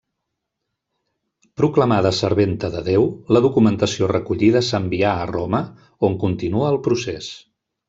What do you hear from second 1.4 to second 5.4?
Proclamada serventa de Déu, la documentació recollida s'envià a